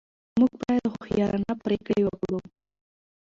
موږ 0.39 0.51
باید 0.61 0.85
هوښیارانه 0.93 1.53
پرېکړې 1.65 2.01
وکړو. 2.05 2.39